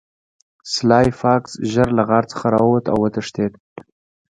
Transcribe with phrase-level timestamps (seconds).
[0.73, 3.53] سلای فاکس ژر له غار څخه راووت او وتښتید